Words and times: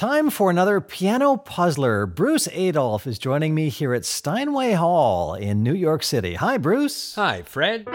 time 0.00 0.30
for 0.30 0.48
another 0.48 0.80
piano 0.80 1.36
puzzler. 1.36 2.06
Bruce 2.06 2.48
Adolphe 2.54 3.06
is 3.06 3.18
joining 3.18 3.54
me 3.54 3.68
here 3.68 3.92
at 3.92 4.06
Steinway 4.06 4.72
Hall 4.72 5.34
in 5.34 5.62
New 5.62 5.74
York 5.74 6.02
City. 6.02 6.36
Hi, 6.36 6.56
Bruce. 6.56 7.14
Hi, 7.16 7.42
Fred. 7.42 7.86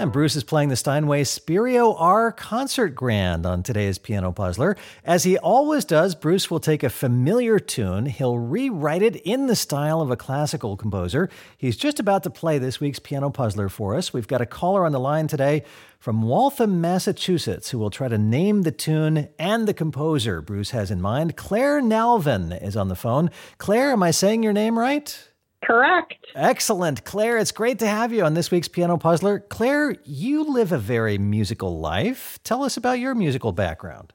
And 0.00 0.10
Bruce 0.10 0.34
is 0.34 0.44
playing 0.44 0.70
the 0.70 0.76
Steinway 0.76 1.24
Spirio 1.24 1.94
R 1.98 2.32
Concert 2.32 2.94
Grand 2.94 3.44
on 3.44 3.62
today's 3.62 3.98
Piano 3.98 4.32
Puzzler. 4.32 4.74
As 5.04 5.24
he 5.24 5.36
always 5.36 5.84
does, 5.84 6.14
Bruce 6.14 6.50
will 6.50 6.58
take 6.58 6.82
a 6.82 6.88
familiar 6.88 7.58
tune, 7.58 8.06
he'll 8.06 8.38
rewrite 8.38 9.02
it 9.02 9.16
in 9.16 9.46
the 9.46 9.54
style 9.54 10.00
of 10.00 10.10
a 10.10 10.16
classical 10.16 10.74
composer. 10.74 11.28
He's 11.54 11.76
just 11.76 12.00
about 12.00 12.22
to 12.22 12.30
play 12.30 12.56
this 12.56 12.80
week's 12.80 12.98
Piano 12.98 13.28
Puzzler 13.28 13.68
for 13.68 13.94
us. 13.94 14.10
We've 14.10 14.26
got 14.26 14.40
a 14.40 14.46
caller 14.46 14.86
on 14.86 14.92
the 14.92 14.98
line 14.98 15.26
today 15.26 15.64
from 15.98 16.22
Waltham, 16.22 16.80
Massachusetts, 16.80 17.68
who 17.68 17.78
will 17.78 17.90
try 17.90 18.08
to 18.08 18.16
name 18.16 18.62
the 18.62 18.72
tune 18.72 19.28
and 19.38 19.68
the 19.68 19.74
composer 19.74 20.40
Bruce 20.40 20.70
has 20.70 20.90
in 20.90 21.02
mind. 21.02 21.36
Claire 21.36 21.82
Nalven 21.82 22.58
is 22.62 22.74
on 22.74 22.88
the 22.88 22.96
phone. 22.96 23.30
Claire, 23.58 23.92
am 23.92 24.02
I 24.02 24.12
saying 24.12 24.42
your 24.42 24.54
name 24.54 24.78
right? 24.78 25.29
Correct. 25.64 26.26
Excellent. 26.34 27.04
Claire, 27.04 27.38
it's 27.38 27.52
great 27.52 27.78
to 27.80 27.86
have 27.86 28.12
you 28.12 28.24
on 28.24 28.34
this 28.34 28.50
week's 28.50 28.68
Piano 28.68 28.96
Puzzler. 28.96 29.40
Claire, 29.40 29.96
you 30.04 30.44
live 30.44 30.72
a 30.72 30.78
very 30.78 31.18
musical 31.18 31.78
life. 31.78 32.38
Tell 32.44 32.62
us 32.62 32.76
about 32.76 32.98
your 32.98 33.14
musical 33.14 33.52
background. 33.52 34.12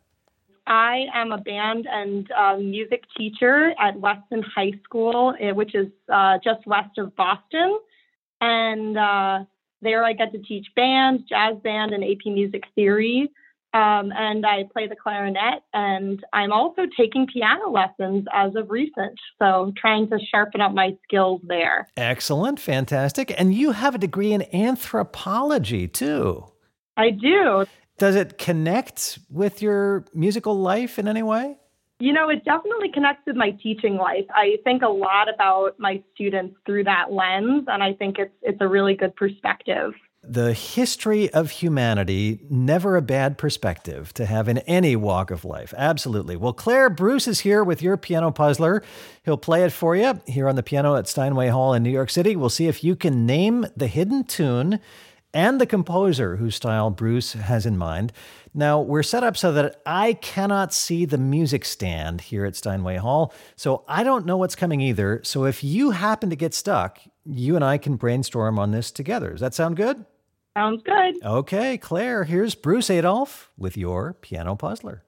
I 0.68 1.05
am 1.13 1.31
a 1.31 1.38
band 1.38 1.88
and 1.90 2.31
uh, 2.31 2.58
music 2.58 3.04
teacher 3.16 3.73
at 3.80 3.99
Weston 3.99 4.44
High 4.55 4.73
School, 4.84 5.35
eh, 5.40 5.52
which 5.52 5.76
is 5.76 5.88
uh, 6.12 6.40
just 6.44 6.66
west 6.66 6.98
of 6.98 7.16
Boston. 7.16 7.80
And 8.41 8.98
uh, 8.98 9.46
there 9.82 10.04
I 10.04 10.13
get 10.13 10.32
to 10.32 10.40
teach 10.40 10.66
band, 10.76 11.26
jazz 11.30 11.57
band, 11.63 11.93
and 11.93 12.04
AP 12.04 12.26
music 12.26 12.63
theory. 12.73 13.32
Um, 13.76 14.14
and 14.16 14.46
I 14.46 14.64
play 14.72 14.88
the 14.88 14.96
clarinet, 14.96 15.62
and 15.74 16.24
I'm 16.32 16.54
also 16.54 16.84
taking 16.98 17.28
piano 17.28 17.70
lessons 17.70 18.24
as 18.34 18.55
of 18.55 18.70
recent. 18.70 19.20
So, 19.38 19.74
trying 19.76 20.10
to 20.12 20.20
sharpen 20.32 20.62
up 20.62 20.74
my 20.74 20.96
skills 21.04 21.41
there. 21.44 21.90
Excellent, 21.98 22.58
fantastic. 22.58 23.38
And 23.38 23.54
you 23.54 23.74
have 23.74 23.94
a 23.94 23.98
degree 23.98 24.32
in 24.32 24.44
anthropology 24.55 25.90
too. 25.90 26.46
I 26.96 27.10
do. 27.10 27.66
Does 27.98 28.16
it 28.16 28.38
connect 28.38 29.20
with 29.30 29.62
your 29.62 30.05
musical 30.14 30.58
life 30.58 30.98
in 30.98 31.10
any 31.10 31.24
way? 31.24 31.58
You 31.99 32.14
know, 32.14 32.30
it 32.30 32.46
definitely 32.46 32.92
connects 32.94 33.26
with 33.27 33.36
my 33.36 33.52
teaching 33.62 33.96
life. 33.96 34.26
I 34.34 34.55
think 34.64 34.84
a 34.84 34.90
lot 34.90 35.27
about 35.34 35.77
my 35.80 36.02
students 36.14 36.55
through 36.66 36.86
that 36.86 37.12
lens, 37.12 37.66
and 37.68 37.84
I 37.84 37.92
think 37.92 38.20
it's 38.20 38.34
it's 38.42 38.62
a 38.62 38.70
really 38.70 38.96
good 38.96 39.18
perspective 39.18 39.92
the 40.27 40.54
history 40.54 41.29
of 41.31 41.51
humanity, 41.51 42.40
never 42.49 42.95
a 42.95 43.01
bad 43.01 43.37
perspective 43.37 44.13
to 44.13 44.26
have 44.26 44.48
in 44.48 44.59
any 44.59 44.95
walk 44.95 45.31
of 45.31 45.45
life. 45.45 45.73
Absolutely. 45.77 46.35
Well, 46.35 46.54
Claire 46.54 46.90
Bruce 46.90 47.27
is 47.27 47.41
here 47.41 47.63
with 47.63 47.81
your 47.81 47.98
piano 47.98 48.31
puzzler. 48.31 48.84
He'll 49.23 49.37
play 49.37 49.63
it 49.63 49.71
for 49.71 49.96
you 49.96 50.20
here 50.26 50.48
on 50.48 50.55
the 50.55 50.63
piano 50.63 50.96
at 50.96 51.07
Steinway 51.07 51.49
Hall 51.49 51.73
in 51.73 51.84
New 51.84 51.90
York 51.90 52.09
City. 52.09 52.35
We'll 52.35 52.49
see 52.49 52.68
if 52.68 52.84
you 52.84 52.96
can 52.96 53.26
name 53.26 53.68
the 53.76 53.87
hidden 53.87 54.23
tune 54.23 54.79
and 55.34 55.59
the 55.59 55.65
composer 55.65 56.37
whose 56.37 56.55
style 56.55 56.90
Bruce 56.90 57.34
has 57.34 57.65
in 57.65 57.77
mind. 57.77 58.13
Now, 58.53 58.79
we're 58.79 59.03
set 59.03 59.21
up 59.21 59.35
so 59.35 59.51
that 59.51 59.81
I 59.85 60.13
cannot 60.13 60.73
see 60.73 61.03
the 61.03 61.18
music 61.18 61.65
stand 61.65 62.21
here 62.21 62.46
at 62.46 62.55
Steinway 62.55 62.96
Hall, 62.96 63.34
so 63.57 63.84
I 63.85 64.06
don't 64.06 64.25
know 64.25 64.38
what's 64.38 64.56
coming 64.56 64.79
either. 64.79 65.19
So 65.23 65.44
if 65.44 65.62
you 65.62 65.91
happen 65.91 66.29
to 66.29 66.38
get 66.38 66.53
stuck, 66.53 67.00
you 67.25 67.56
and 67.56 67.66
I 67.66 67.78
can 67.78 67.97
brainstorm 67.97 68.57
on 68.57 68.72
this 68.72 68.91
together. 68.91 69.31
Does 69.31 69.41
that 69.41 69.53
sound 69.53 69.75
good? 69.75 70.06
Sounds 70.56 70.81
good. 70.84 71.16
Okay, 71.24 71.78
Claire, 71.78 72.24
here's 72.24 72.56
Bruce 72.56 72.90
Adolphe 72.90 73.50
with 73.58 73.75
your 73.75 74.14
piano 74.14 74.56
puzzler. 74.56 75.03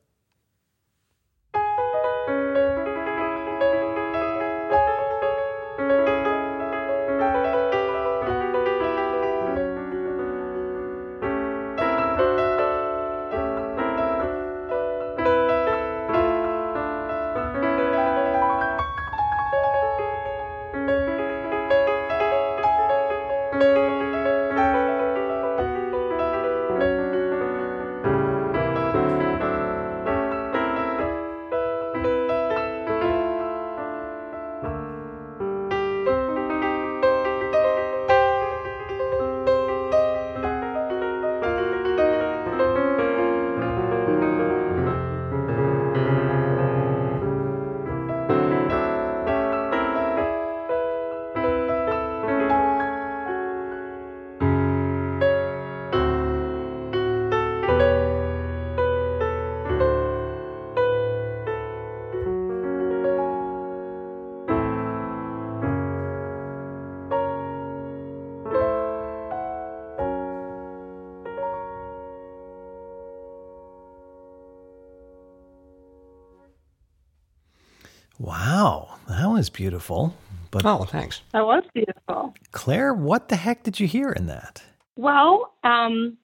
Wow, 78.28 78.98
that 79.08 79.26
was 79.28 79.50
beautiful. 79.50 80.14
But 80.52 80.66
oh, 80.66 80.84
thanks. 80.84 81.22
That 81.32 81.46
was 81.46 81.64
beautiful. 81.74 82.34
Claire, 82.52 82.94
what 82.94 83.30
the 83.30 83.38
heck 83.38 83.64
did 83.64 83.80
you 83.80 83.88
hear 83.88 84.12
in 84.12 84.28
that? 84.28 84.62
Well, 84.98 85.54
um, 85.64 86.18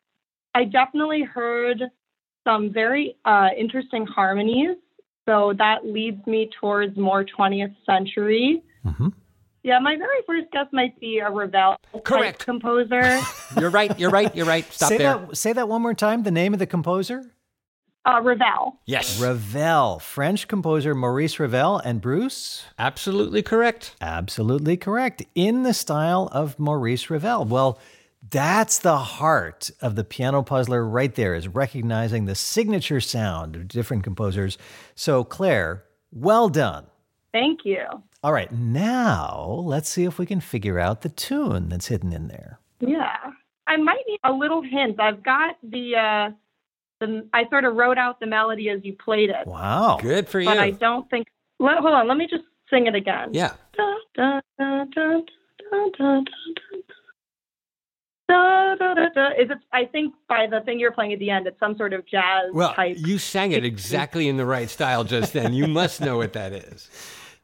I 0.53 0.65
definitely 0.65 1.23
heard 1.23 1.81
some 2.43 2.73
very 2.73 3.15
uh, 3.23 3.51
interesting 3.57 4.05
harmonies. 4.05 4.75
So 5.29 5.53
that 5.57 5.85
leads 5.85 6.27
me 6.27 6.49
towards 6.59 6.97
more 6.97 7.23
20th 7.23 7.73
century. 7.85 8.61
Mm-hmm. 8.85 9.07
Yeah, 9.63 9.79
my 9.79 9.95
very 9.95 10.19
first 10.27 10.51
guess 10.51 10.67
might 10.73 10.99
be 10.99 11.19
a 11.19 11.31
Ravel 11.31 11.77
Correct. 12.03 12.43
composer. 12.43 13.21
you're 13.57 13.69
right. 13.69 13.97
You're 13.97 14.09
right. 14.09 14.35
You're 14.35 14.45
right. 14.45 14.65
Stop 14.73 14.89
say 14.89 14.97
there. 14.97 15.19
That, 15.19 15.37
say 15.37 15.53
that 15.53 15.69
one 15.69 15.81
more 15.81 15.93
time. 15.93 16.23
The 16.23 16.31
name 16.31 16.51
of 16.51 16.59
the 16.59 16.67
composer? 16.67 17.31
Uh, 18.05 18.19
Ravel. 18.21 18.79
Yes. 18.85 19.19
Ravel. 19.21 19.99
French 19.99 20.47
composer 20.47 20.93
Maurice 20.93 21.39
Ravel 21.39 21.77
and 21.77 22.01
Bruce? 22.01 22.65
Absolutely 22.77 23.41
correct. 23.41 23.95
Absolutely 24.01 24.75
correct. 24.75 25.23
In 25.35 25.63
the 25.63 25.73
style 25.73 26.27
of 26.31 26.59
Maurice 26.59 27.09
Ravel. 27.09 27.45
Well, 27.45 27.79
that's 28.29 28.79
the 28.79 28.97
heart 28.97 29.71
of 29.81 29.95
the 29.95 30.03
piano 30.03 30.43
puzzler 30.43 30.85
right 30.85 31.13
there, 31.15 31.33
is 31.33 31.47
recognizing 31.47 32.25
the 32.25 32.35
signature 32.35 33.01
sound 33.01 33.55
of 33.55 33.67
different 33.67 34.03
composers. 34.03 34.57
So, 34.95 35.23
Claire, 35.23 35.83
well 36.11 36.49
done. 36.49 36.87
Thank 37.31 37.61
you. 37.63 37.83
All 38.21 38.31
right, 38.31 38.51
now 38.51 39.61
let's 39.65 39.89
see 39.89 40.05
if 40.05 40.17
we 40.17 40.25
can 40.25 40.39
figure 40.39 40.79
out 40.79 41.01
the 41.01 41.09
tune 41.09 41.69
that's 41.69 41.87
hidden 41.87 42.13
in 42.13 42.27
there. 42.27 42.59
Yeah. 42.79 43.15
I 43.65 43.77
might 43.77 44.03
need 44.07 44.19
a 44.23 44.31
little 44.31 44.61
hint. 44.61 44.99
I've 44.99 45.23
got 45.23 45.55
the 45.63 45.95
uh, 45.95 46.31
the 47.05 47.27
I 47.33 47.47
sort 47.49 47.65
of 47.65 47.75
wrote 47.75 47.97
out 47.97 48.19
the 48.19 48.25
melody 48.25 48.69
as 48.69 48.79
you 48.83 48.93
played 48.93 49.29
it. 49.29 49.47
Wow, 49.47 49.97
good 50.01 50.27
for 50.27 50.39
you. 50.39 50.47
But 50.47 50.57
I 50.57 50.71
don't 50.71 51.09
think. 51.09 51.27
Let, 51.59 51.77
hold 51.77 51.93
on, 51.93 52.07
let 52.07 52.17
me 52.17 52.27
just 52.29 52.43
sing 52.69 52.87
it 52.87 52.95
again. 52.95 53.29
Yeah. 53.31 53.53
Da, 53.77 53.95
da, 54.15 54.41
da, 54.57 54.85
da, 54.85 55.21
da, 55.71 55.89
da, 55.97 56.21
Da, 58.29 58.75
da, 58.75 58.93
da, 58.93 59.09
da. 59.13 59.27
Is 59.31 59.51
it? 59.51 59.57
I 59.73 59.85
think 59.85 60.13
by 60.29 60.47
the 60.49 60.61
thing 60.61 60.79
you're 60.79 60.93
playing 60.93 61.13
at 61.13 61.19
the 61.19 61.29
end, 61.29 61.45
it's 61.45 61.59
some 61.59 61.75
sort 61.77 61.93
of 61.93 62.05
jazz 62.07 62.51
well, 62.53 62.73
type. 62.73 62.95
you 62.99 63.17
sang 63.17 63.51
it 63.51 63.65
exactly 63.65 64.27
in 64.27 64.37
the 64.37 64.45
right 64.45 64.69
style 64.69 65.03
just 65.03 65.33
then. 65.33 65.53
You 65.53 65.67
must 65.67 65.99
know 66.01 66.17
what 66.17 66.33
that 66.33 66.53
is. 66.53 66.89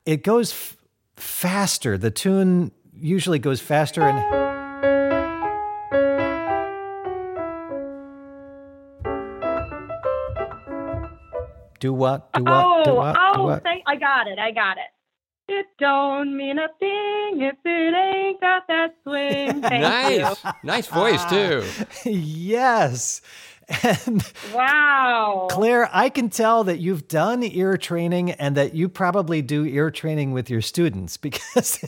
It 0.06 0.24
goes 0.24 0.52
f- 0.52 0.78
faster. 1.18 1.98
The 1.98 2.12
tune 2.12 2.72
usually 2.94 3.40
goes 3.40 3.60
faster 3.60 4.02
and. 4.04 4.18
Uh, 4.18 4.39
Do 11.80 11.94
what? 11.94 12.32
Do 12.34 12.44
what? 12.44 12.66
Oh, 12.66 12.84
do 12.84 12.94
what? 12.96 13.16
oh, 13.18 13.34
do 13.36 13.44
what? 13.44 13.64
Thank, 13.64 13.84
I 13.88 13.96
got 13.96 14.28
it. 14.28 14.38
I 14.38 14.52
got 14.52 14.78
it. 14.78 14.84
It 15.52 15.66
don't 15.80 16.38
mean 16.38 16.60
a 16.60 16.68
thing 16.80 17.42
if 17.42 17.56
it 17.66 17.96
ain't 17.96 18.40
got 18.40 18.68
that 18.68 18.96
swing. 19.04 19.62
Thank 19.62 19.82
nice, 19.82 20.44
you. 20.44 20.52
nice 20.64 20.88
voice 20.88 21.22
ah. 21.22 21.30
too. 21.30 22.10
yes. 22.10 23.22
And 23.84 24.24
Wow. 24.52 25.48
Claire, 25.52 25.90
I 25.94 26.10
can 26.10 26.30
tell 26.30 26.64
that 26.64 26.80
you've 26.80 27.08
done 27.08 27.44
ear 27.44 27.78
training 27.78 28.32
and 28.32 28.58
that 28.58 28.74
you 28.74 28.90
probably 28.90 29.44
do 29.44 29.64
ear 29.64 29.92
training 29.92 30.32
with 30.32 30.50
your 30.50 30.62
students 30.62 31.18
because 31.18 31.84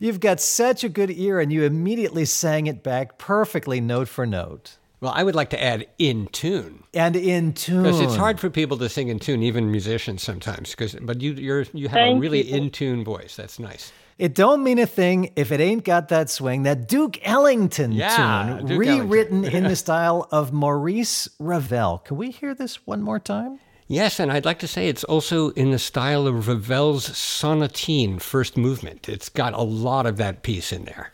you've 0.00 0.20
got 0.20 0.38
such 0.38 0.84
a 0.84 0.88
good 0.88 1.10
ear 1.10 1.40
and 1.40 1.50
you 1.50 1.62
immediately 1.64 2.26
sang 2.26 2.66
it 2.66 2.82
back 2.82 3.16
perfectly 3.16 3.80
note 3.80 4.08
for 4.08 4.26
note. 4.26 4.76
Well, 5.00 5.12
I 5.14 5.22
would 5.22 5.34
like 5.36 5.50
to 5.50 5.62
add 5.62 5.86
in 5.98 6.26
tune 6.32 6.82
And 6.92 7.14
in 7.14 7.52
tune. 7.52 7.84
because 7.84 8.00
it's 8.00 8.16
hard 8.16 8.40
for 8.40 8.50
people 8.50 8.76
to 8.78 8.88
sing 8.88 9.08
in 9.08 9.18
tune, 9.20 9.42
even 9.42 9.70
musicians 9.70 10.22
sometimes. 10.22 10.70
Because 10.70 10.94
but 11.00 11.20
you 11.20 11.32
you're 11.34 11.66
you 11.72 11.88
have 11.88 12.16
a 12.16 12.18
really 12.18 12.40
in 12.40 12.70
tune 12.70 13.04
voice. 13.04 13.36
That's 13.36 13.58
nice. 13.58 13.92
It 14.18 14.34
don't 14.34 14.64
mean 14.64 14.80
a 14.80 14.86
thing 14.86 15.30
if 15.36 15.52
it 15.52 15.60
ain't 15.60 15.84
got 15.84 16.08
that 16.08 16.28
swing, 16.28 16.64
that 16.64 16.88
Duke 16.88 17.20
Ellington 17.22 17.92
Yeah, 17.92 18.56
tune, 18.58 18.66
Duke 18.66 18.80
rewritten 18.80 19.44
in 19.44 19.62
the 19.62 19.76
style 19.86 20.26
of 20.32 20.52
Maurice 20.52 21.28
Ravel. 21.38 21.98
Can 21.98 22.16
we 22.16 22.32
hear 22.32 22.52
this 22.52 22.84
one 22.84 23.00
more 23.00 23.20
time? 23.20 23.60
Yes, 23.86 24.18
and 24.18 24.30
I'd 24.32 24.44
like 24.44 24.58
to 24.58 24.66
say 24.68 24.88
it's 24.88 25.04
also 25.04 25.50
in 25.50 25.70
the 25.70 25.78
style 25.78 26.26
of 26.26 26.48
Ravel's 26.48 27.08
Sonatine 27.08 28.20
First 28.20 28.56
Movement. 28.56 29.08
It's 29.08 29.28
got 29.28 29.54
a 29.54 29.62
lot 29.62 30.04
of 30.04 30.16
that 30.18 30.42
piece 30.42 30.72
in 30.72 30.84
there. 30.84 31.12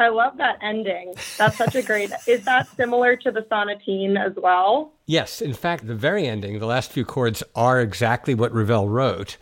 I 0.00 0.08
love 0.08 0.38
that 0.38 0.58
ending. 0.62 1.14
That's 1.36 1.58
such 1.58 1.74
a 1.74 1.82
great. 1.82 2.10
Is 2.26 2.44
that 2.44 2.68
similar 2.74 3.16
to 3.16 3.30
the 3.30 3.42
sonatine 3.42 4.18
as 4.18 4.34
well? 4.36 4.92
Yes, 5.06 5.42
in 5.42 5.52
fact, 5.52 5.86
the 5.86 5.94
very 5.94 6.26
ending, 6.26 6.58
the 6.58 6.66
last 6.66 6.90
few 6.90 7.04
chords 7.04 7.42
are 7.54 7.80
exactly 7.80 8.34
what 8.34 8.52
Ravel 8.52 8.88
wrote. 8.88 9.36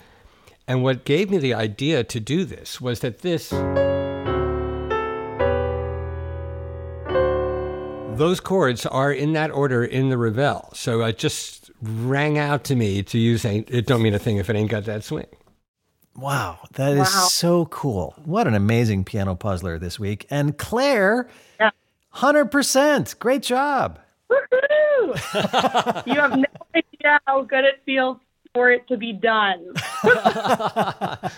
And 0.67 0.83
what 0.83 1.05
gave 1.05 1.31
me 1.31 1.39
the 1.39 1.55
idea 1.55 2.03
to 2.05 2.21
do 2.21 2.45
this 2.45 2.81
was 2.81 3.01
that 3.01 3.21
this. 3.21 3.51
Those 8.19 8.41
chords 8.41 8.85
are 8.85 9.13
in 9.13 9.33
that 9.35 9.53
order 9.53 9.85
in 9.85 10.09
the 10.09 10.19
Ravel. 10.19 10.71
So 10.75 11.03
it 11.05 11.19
just 11.19 11.71
rang 11.81 12.37
out 12.37 12.65
to 12.65 12.75
me 12.75 13.05
to 13.05 13.19
use 13.19 13.45
ain't, 13.45 13.71
it 13.71 13.87
don't 13.87 14.03
mean 14.03 14.13
a 14.13 14.19
thing 14.19 14.39
if 14.39 14.51
it 14.51 14.57
ain't 14.57 14.71
got 14.71 14.85
that 14.87 15.05
swing. 15.05 15.27
Wow, 16.19 16.59
that 16.73 16.93
is 16.93 16.99
Wow. 16.99 17.05
so 17.31 17.67
cool. 17.67 18.15
What 18.25 18.47
an 18.47 18.55
amazing 18.55 19.05
piano 19.05 19.35
puzzler 19.37 19.79
this 19.79 19.99
week. 20.01 20.27
And 20.31 20.59
Claire, 20.59 21.29
Yeah. 21.61 21.71
100%. 22.15 23.19
Great 23.21 23.43
job. 23.43 23.99
Woohoo! 24.31 26.07
you 26.07 26.15
have 26.21 26.37
no 26.37 26.45
idea 26.75 27.21
how 27.27 27.43
good 27.43 27.65
it 27.65 27.81
feels 27.87 28.19
for 28.55 28.71
it 28.73 28.87
to 28.89 28.97
be 28.97 29.13
done. 29.13 29.73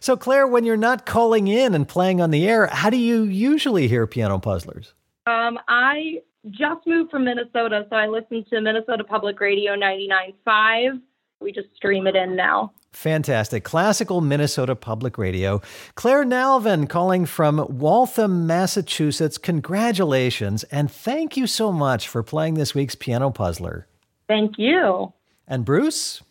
So, 0.00 0.16
Claire, 0.16 0.46
when 0.46 0.64
you're 0.64 0.76
not 0.76 1.04
calling 1.06 1.48
in 1.48 1.74
and 1.74 1.88
playing 1.88 2.20
on 2.20 2.30
the 2.30 2.46
air, 2.48 2.68
how 2.68 2.90
do 2.90 2.96
you 2.96 3.24
usually 3.24 3.88
hear 3.88 4.06
piano 4.06 4.38
puzzlers? 4.38 4.94
Um, 5.26 5.58
I 5.68 6.20
just 6.50 6.86
moved 6.86 7.10
from 7.10 7.24
Minnesota, 7.24 7.86
so 7.90 7.96
I 7.96 8.06
listen 8.06 8.44
to 8.50 8.60
Minnesota 8.60 9.02
Public 9.02 9.40
Radio 9.40 9.74
99.5. 9.74 11.00
We 11.40 11.50
just 11.50 11.74
stream 11.74 12.06
it 12.06 12.14
in 12.14 12.36
now. 12.36 12.72
Fantastic. 12.96 13.62
Classical 13.62 14.22
Minnesota 14.22 14.74
Public 14.74 15.18
Radio. 15.18 15.60
Claire 15.96 16.24
Nalven 16.24 16.88
calling 16.88 17.26
from 17.26 17.66
Waltham, 17.68 18.46
Massachusetts. 18.46 19.36
Congratulations. 19.36 20.64
And 20.64 20.90
thank 20.90 21.36
you 21.36 21.46
so 21.46 21.72
much 21.72 22.08
for 22.08 22.22
playing 22.22 22.54
this 22.54 22.74
week's 22.74 22.94
Piano 22.94 23.30
Puzzler. 23.30 23.86
Thank 24.28 24.58
you. 24.58 25.12
And 25.46 25.62
Bruce, 25.66 26.22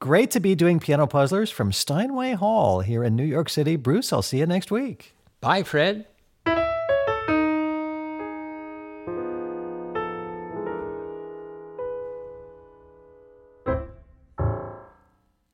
great 0.00 0.32
to 0.32 0.40
be 0.40 0.56
doing 0.56 0.80
Piano 0.80 1.06
Puzzlers 1.06 1.48
from 1.48 1.70
Steinway 1.70 2.32
Hall 2.32 2.80
here 2.80 3.04
in 3.04 3.14
New 3.14 3.24
York 3.24 3.48
City. 3.48 3.76
Bruce, 3.76 4.12
I'll 4.12 4.20
see 4.20 4.38
you 4.38 4.46
next 4.46 4.72
week. 4.72 5.14
Bye, 5.40 5.62
Fred. 5.62 6.06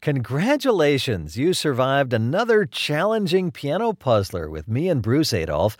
Congratulations, 0.06 1.36
you 1.36 1.52
survived 1.52 2.12
another 2.12 2.64
challenging 2.64 3.50
piano 3.50 3.92
puzzler 3.92 4.48
with 4.48 4.68
me 4.68 4.88
and 4.88 5.02
Bruce 5.02 5.32
Adolphe. 5.32 5.76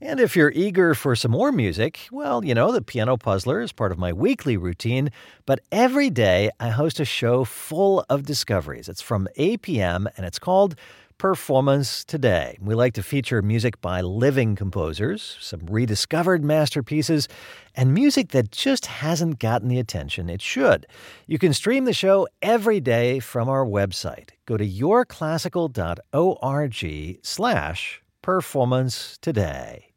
And 0.00 0.18
if 0.18 0.34
you're 0.34 0.50
eager 0.50 0.96
for 0.96 1.14
some 1.14 1.30
more 1.30 1.52
music, 1.52 2.08
well, 2.10 2.44
you 2.44 2.56
know, 2.56 2.72
the 2.72 2.82
Piano 2.82 3.16
Puzzler 3.16 3.60
is 3.60 3.70
part 3.70 3.92
of 3.92 3.98
my 3.98 4.12
weekly 4.12 4.56
routine, 4.56 5.10
but 5.46 5.60
every 5.70 6.10
day 6.10 6.50
I 6.58 6.70
host 6.70 6.98
a 6.98 7.04
show 7.04 7.44
full 7.44 8.04
of 8.10 8.24
discoveries. 8.24 8.88
It's 8.88 9.00
from 9.00 9.28
8 9.36 9.62
p.m. 9.62 10.08
and 10.16 10.26
it's 10.26 10.40
called 10.40 10.74
Performance 11.18 12.04
Today. 12.04 12.56
We 12.60 12.76
like 12.76 12.94
to 12.94 13.02
feature 13.02 13.42
music 13.42 13.80
by 13.80 14.02
living 14.02 14.54
composers, 14.54 15.36
some 15.40 15.66
rediscovered 15.66 16.44
masterpieces, 16.44 17.26
and 17.74 17.92
music 17.92 18.28
that 18.28 18.52
just 18.52 18.86
hasn't 18.86 19.40
gotten 19.40 19.66
the 19.66 19.80
attention 19.80 20.30
it 20.30 20.40
should. 20.40 20.86
You 21.26 21.40
can 21.40 21.52
stream 21.52 21.86
the 21.86 21.92
show 21.92 22.28
every 22.40 22.78
day 22.78 23.18
from 23.18 23.48
our 23.48 23.66
website. 23.66 24.28
Go 24.46 24.56
to 24.56 24.64
yourclassical.org 24.64 27.18
slash 27.24 28.00
performance 28.22 29.18
today. 29.20 29.87